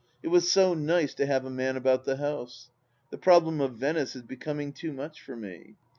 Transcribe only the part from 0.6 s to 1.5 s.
nice to have